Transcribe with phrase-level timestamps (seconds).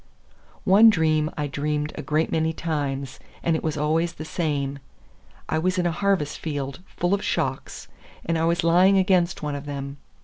[0.63, 4.79] One dream I dreamed a great many times, and it was always the same.
[5.47, 7.87] I was in a harvest field full of shocks,
[8.25, 9.97] and I was lying against one of them.